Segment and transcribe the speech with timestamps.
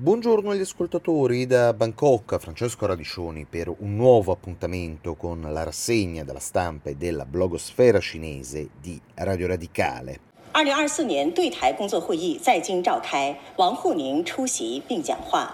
[0.00, 6.39] Buongiorno agli ascoltatori da Bangkok, Francesco Radiccioni per un nuovo appuntamento con la rassegna della
[6.39, 10.19] stampa e della blogosfera cinese di Radio Radicale.
[10.53, 15.53] 二零二四年对台工作会议在京召开，王沪宁出席并讲话。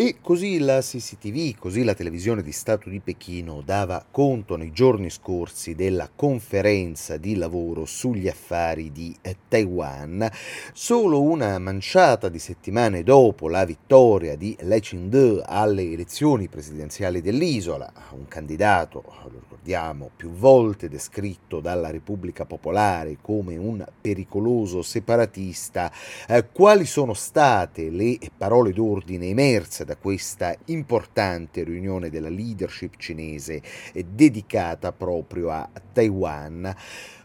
[0.00, 5.10] E così la CCTV, così la televisione di Stato di Pechino dava conto nei giorni
[5.10, 10.30] scorsi della conferenza di lavoro sugli affari di eh, Taiwan,
[10.72, 17.92] solo una manciata di settimane dopo la vittoria di Lei Ching-de alle elezioni presidenziali dell'isola,
[18.12, 25.90] un candidato, lo ricordiamo, più volte descritto dalla Repubblica Popolare come un pericoloso separatista,
[26.28, 33.62] eh, quali sono state le parole d'ordine emerse da questa importante riunione della leadership cinese
[33.94, 36.76] eh, dedicata proprio a Taiwan.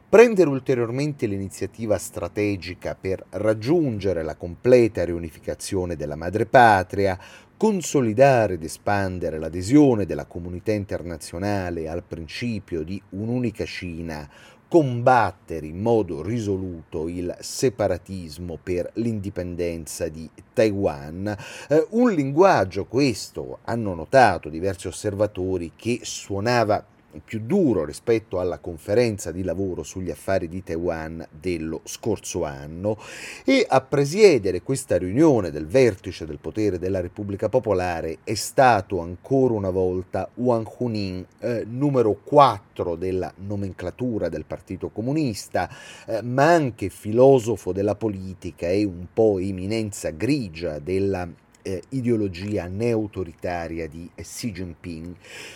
[0.08, 7.20] Prendere ulteriormente l'iniziativa strategica per raggiungere la completa riunificazione della madrepatria,
[7.57, 14.30] consolidare ed espandere l'adesione della comunità internazionale al principio di un'unica Cina,
[14.74, 21.27] combattere in modo risoluto il separatismo per l'indipendenza di Taiwan,
[21.70, 26.84] eh, un linguaggio questo hanno notato diversi osservatori che suonava
[27.23, 32.97] più duro rispetto alla conferenza di lavoro sugli affari di Taiwan dello scorso anno
[33.43, 39.53] e a presiedere questa riunione del vertice del potere della Repubblica Popolare è stato ancora
[39.53, 45.69] una volta Wang Hunin, eh, numero 4 della nomenclatura del Partito Comunista,
[46.05, 51.27] eh, ma anche filosofo della politica e un po' eminenza grigia della
[51.63, 55.15] eh, ideologia neoautoritaria di Xi Jinping.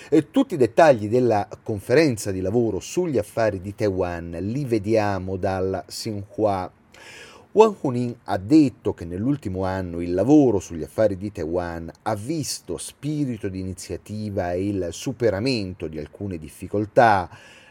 [0.09, 5.83] Eh, tutti i dettagli della conferenza di lavoro sugli affari di Taiwan li vediamo dal
[5.85, 6.72] Xinhua
[7.58, 12.78] Wang Hunin ha detto che nell'ultimo anno il lavoro sugli affari di Taiwan ha visto
[12.78, 17.28] spirito di iniziativa e il superamento di alcune difficoltà,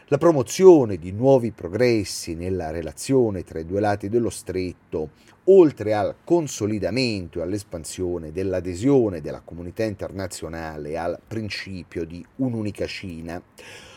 [0.09, 5.09] la promozione di nuovi progressi nella relazione tra i due lati dello stretto,
[5.45, 13.41] oltre al consolidamento e all'espansione dell'adesione della comunità internazionale al principio di un'unica Cina,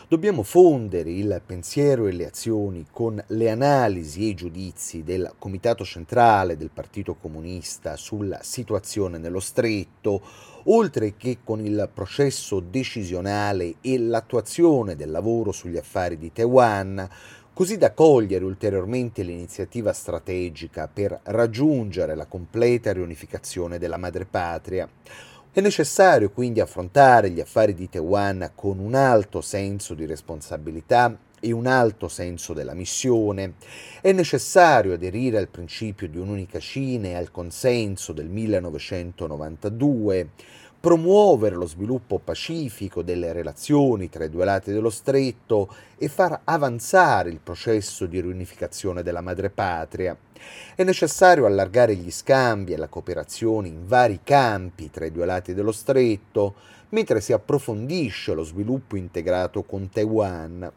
[0.09, 5.85] dobbiamo fondere il pensiero e le azioni con le analisi e i giudizi del Comitato
[5.85, 10.21] Centrale del Partito Comunista sulla situazione nello stretto,
[10.65, 17.09] oltre che con il processo decisionale e l'attuazione del lavoro sugli affari di Taiwan,
[17.53, 24.87] così da cogliere ulteriormente l'iniziativa strategica per raggiungere la completa riunificazione della madrepatria.
[25.53, 31.51] È necessario quindi affrontare gli affari di Taiwan con un alto senso di responsabilità e
[31.51, 33.55] un alto senso della missione.
[33.99, 40.29] È necessario aderire al principio di un'unica Cina e al consenso del 1992
[40.81, 47.29] promuovere lo sviluppo pacifico delle relazioni tra i due lati dello stretto e far avanzare
[47.29, 50.17] il processo di riunificazione della madrepatria.
[50.73, 55.53] È necessario allargare gli scambi e la cooperazione in vari campi tra i due lati
[55.53, 56.55] dello stretto,
[56.89, 60.71] mentre si approfondisce lo sviluppo integrato con Taiwan.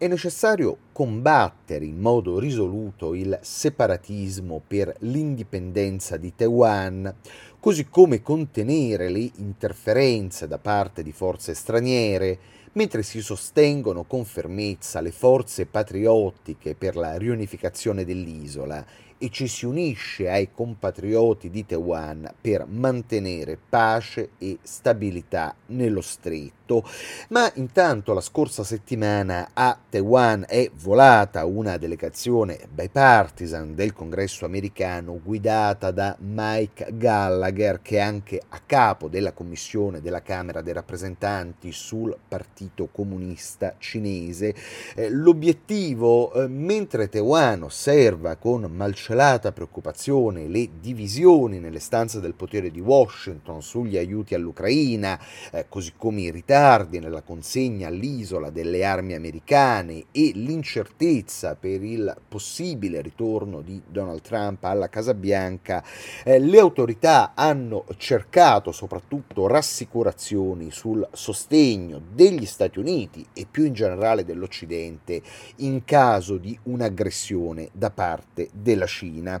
[0.00, 7.12] È necessario combattere in modo risoluto il separatismo per l'indipendenza di Taiwan,
[7.58, 12.38] così come contenere le interferenze da parte di forze straniere,
[12.74, 18.86] mentre si sostengono con fermezza le forze patriottiche per la riunificazione dell'isola
[19.18, 26.84] e ci si unisce ai compatrioti di Taiwan per mantenere pace e stabilità nello stretto.
[27.30, 35.18] Ma intanto la scorsa settimana a Taiwan è volata una delegazione bipartisan del congresso americano
[35.22, 41.72] guidata da Mike Gallagher che è anche a capo della commissione della Camera dei rappresentanti
[41.72, 44.54] sul Partito Comunista Cinese.
[44.94, 52.34] Eh, l'obiettivo, eh, mentre Taiwan osserva con malcelata malcelata preoccupazione le divisioni nelle stanze del
[52.34, 55.18] potere di Washington sugli aiuti all'Ucraina,
[55.50, 62.14] eh, così come i ritardi nella consegna all'isola delle armi americane e l'incertezza per il
[62.28, 65.82] possibile ritorno di Donald Trump alla Casa Bianca,
[66.22, 73.72] eh, le autorità hanno cercato soprattutto rassicurazioni sul sostegno degli Stati Uniti e più in
[73.72, 75.22] generale dell'Occidente
[75.56, 78.97] in caso di un'aggressione da parte della Cina.
[78.98, 79.40] Cina.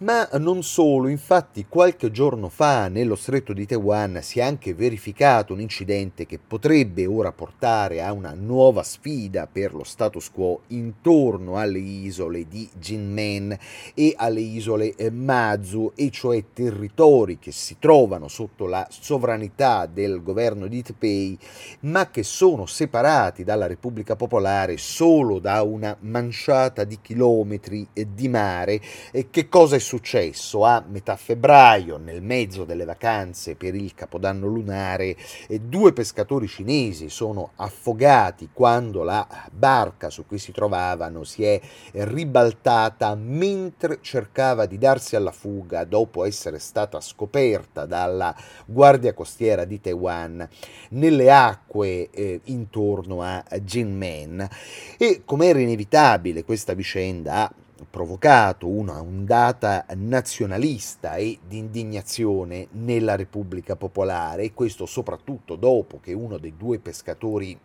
[0.00, 5.52] Ma non solo, infatti qualche giorno fa nello stretto di Taiwan si è anche verificato
[5.52, 11.58] un incidente che potrebbe ora portare a una nuova sfida per lo status quo intorno
[11.58, 13.56] alle isole di Jinmen
[13.94, 20.22] e alle isole eh, Mazu, e cioè territori che si trovano sotto la sovranità del
[20.22, 21.38] governo di Taipei,
[21.80, 28.28] ma che sono separati dalla Repubblica Popolare solo da una manciata di chilometri eh, di
[28.28, 28.80] mare.
[29.10, 30.64] E che cosa è successo?
[30.64, 35.16] A metà febbraio, nel mezzo delle vacanze per il Capodanno lunare,
[35.48, 41.60] eh, due pescatori cinesi sono affogati quando la barca su cui si trovavano si è
[41.92, 49.80] ribaltata mentre cercava di darsi alla fuga dopo essere stata scoperta dalla guardia costiera di
[49.80, 50.48] Taiwan
[50.90, 54.48] nelle acque eh, intorno a Jinmen
[54.96, 57.52] e come era inevitabile questa vicenda ha
[57.88, 66.12] provocato una ondata nazionalista e di indignazione nella Repubblica Popolare e questo soprattutto dopo che
[66.12, 67.58] uno dei due pescatori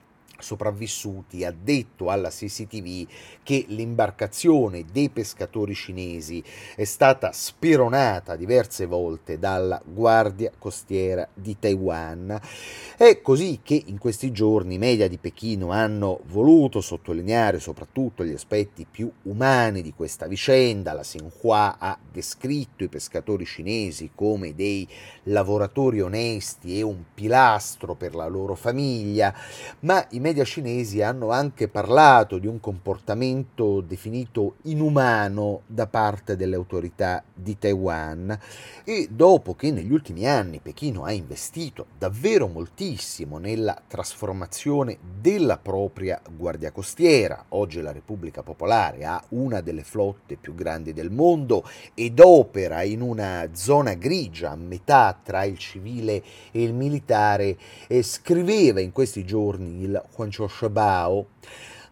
[0.44, 3.08] sopravvissuti ha detto alla CCTV
[3.42, 6.44] che l'imbarcazione dei pescatori cinesi
[6.76, 12.40] è stata speronata diverse volte dalla Guardia Costiera di Taiwan.
[12.98, 18.34] È così che in questi giorni i media di Pechino hanno voluto sottolineare soprattutto gli
[18.34, 20.94] aspetti più umani di questa vicenda.
[20.94, 24.88] La Xinhua ha descritto i pescatori cinesi come dei
[25.24, 29.34] lavoratori onesti e un pilastro per la loro famiglia,
[29.82, 36.56] ma i media cinesi hanno anche parlato di un comportamento definito inumano da parte delle
[36.56, 38.36] autorità di Taiwan.
[38.84, 46.20] E dopo che negli ultimi anni Pechino ha investito davvero moltissimo nella trasformazione della propria
[46.36, 51.64] guardia costiera, oggi la Repubblica Popolare ha una delle flotte più grandi del mondo
[51.94, 57.58] ed opera in una zona grigia a metà tra il civile e il militare
[58.02, 61.26] scriveva in questi giorni il Huanchuo Shabao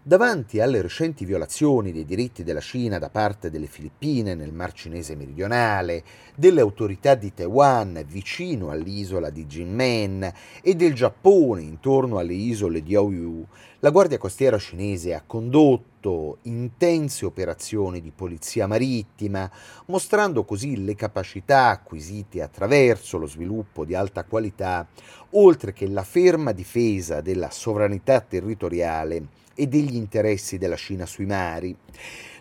[0.03, 5.15] Davanti alle recenti violazioni dei diritti della Cina da parte delle Filippine nel Mar Cinese
[5.15, 6.03] meridionale,
[6.33, 10.33] delle autorità di Taiwan vicino all'isola di Jinmen
[10.63, 13.45] e del Giappone intorno alle isole di Oyu,
[13.81, 19.47] la Guardia Costiera cinese ha condotto intense operazioni di polizia marittima,
[19.85, 24.87] mostrando così le capacità acquisite attraverso lo sviluppo di alta qualità,
[25.31, 31.77] oltre che la ferma difesa della sovranità territoriale e degli interessi della Cina sui mari.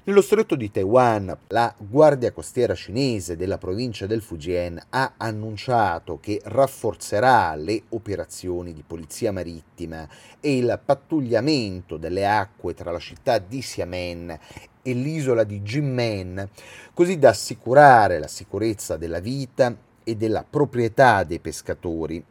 [0.05, 6.41] Nello stretto di Taiwan, la Guardia Costiera cinese della provincia del Fujian ha annunciato che
[6.43, 10.09] rafforzerà le operazioni di polizia marittima
[10.41, 14.39] e il pattugliamento delle acque tra la città di Xiamen
[14.81, 16.49] e l'isola di Jinmen,
[16.95, 22.25] così da assicurare la sicurezza della vita e della proprietà dei pescatori.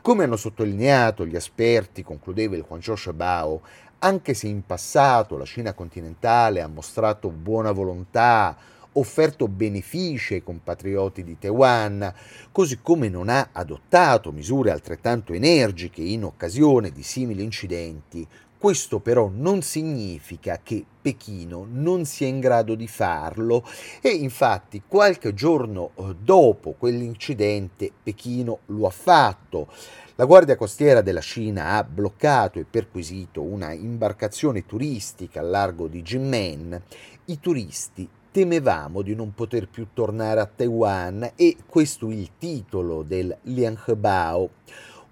[0.00, 3.60] Come hanno sottolineato gli esperti, concludeva il Huanzhou Shabao,
[3.98, 8.56] anche se in passato la Cina continentale ha mostrato buona volontà,
[8.92, 12.12] offerto benefici ai compatrioti di Taiwan,
[12.50, 18.26] così come non ha adottato misure altrettanto energiche in occasione di simili incidenti,
[18.58, 23.64] questo però non significa che Pechino non sia in grado di farlo
[24.00, 29.68] e infatti qualche giorno eh, dopo quell'incidente Pechino lo ha fatto.
[30.16, 36.02] La Guardia Costiera della Cina ha bloccato e perquisito una imbarcazione turistica al largo di
[36.02, 36.82] Jinmen.
[37.26, 43.02] I turisti temevamo di non poter più tornare a Taiwan e questo è il titolo
[43.02, 44.50] del Lianhebao.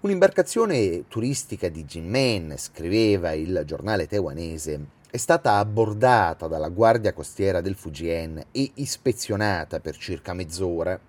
[0.05, 7.73] Un'imbarcazione turistica di Jinmen, scriveva il giornale taiwanese, è stata abbordata dalla guardia costiera del
[7.73, 10.99] Fujian e ispezionata per circa mezz'ora.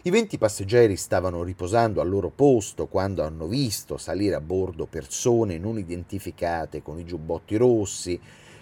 [0.00, 5.58] I 20 passeggeri stavano riposando al loro posto quando hanno visto salire a bordo persone
[5.58, 8.18] non identificate con i giubbotti rossi,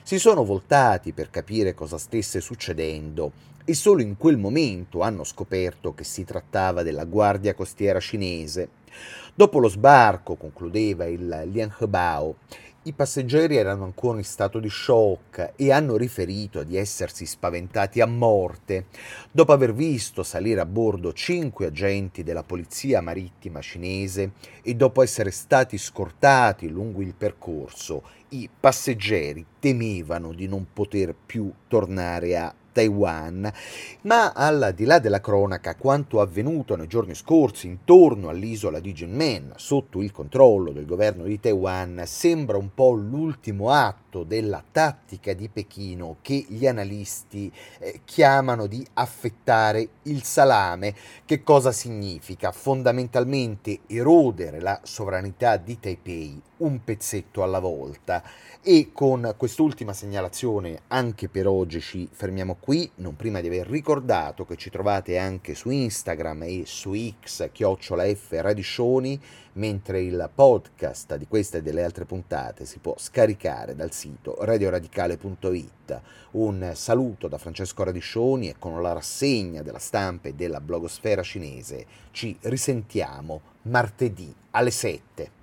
[0.07, 3.33] si sono voltati per capire cosa stesse succedendo
[3.65, 8.69] e solo in quel momento hanno scoperto che si trattava della guardia costiera cinese.
[9.35, 12.37] Dopo lo sbarco, concludeva il Lian Hebao,
[12.87, 18.07] i passeggeri erano ancora in stato di shock e hanno riferito di essersi spaventati a
[18.07, 18.87] morte
[19.33, 25.33] dopo aver visto salire a bordo cinque agenti della polizia marittima cinese e dopo essere
[25.33, 28.05] stati scortati lungo il percorso.
[28.28, 33.50] I passeggeri temevano di non poter più tornare a Taiwan.
[34.02, 39.54] Ma al di là della cronaca, quanto avvenuto nei giorni scorsi intorno all'isola di Jinmen,
[39.56, 45.49] sotto il controllo del governo di Taiwan, sembra un po' l'ultimo atto della tattica di
[45.49, 50.95] Pechino che gli analisti eh, chiamano di affettare il salame.
[51.25, 52.52] Che cosa significa?
[52.52, 58.23] Fondamentalmente erodere la sovranità di Taipei un pezzetto alla volta.
[58.62, 62.66] E con quest'ultima segnalazione anche per oggi ci fermiamo qui,
[62.97, 68.05] non prima di aver ricordato che ci trovate anche su Instagram e su X, chiocciola
[68.13, 69.21] F Radiscioni,
[69.53, 76.01] mentre il podcast di queste e delle altre puntate si può scaricare dal sito radioradicale.it.
[76.33, 81.87] Un saluto da Francesco Radiscioni e con la rassegna della stampa e della blogosfera cinese
[82.11, 85.31] ci risentiamo martedì alle 7.